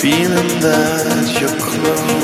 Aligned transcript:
Feeling 0.00 0.60
that 0.60 1.38
you're 1.38 1.60
closer. 1.60 2.19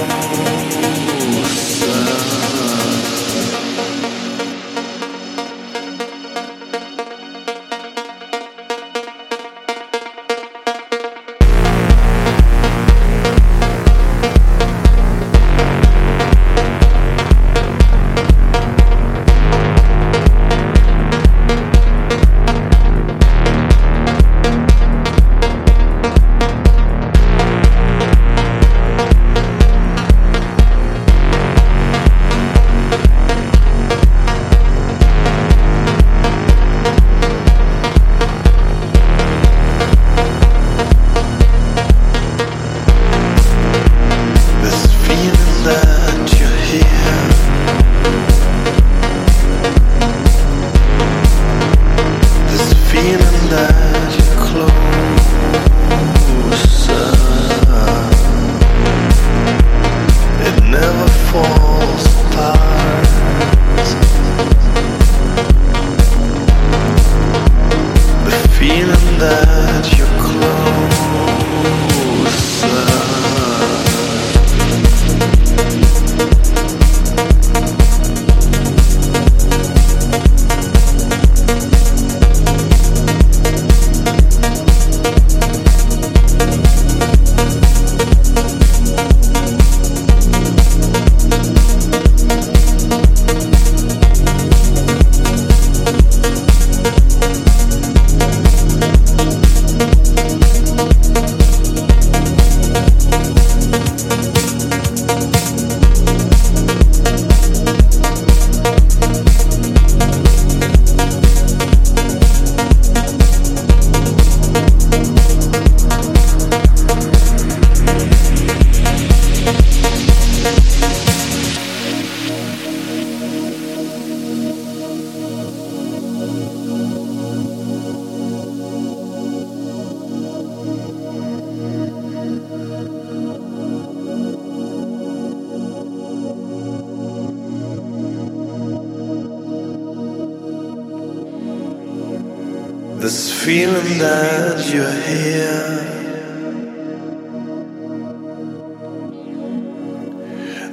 That 143.99 144.73
you're 144.73 144.91
here. 144.91 145.97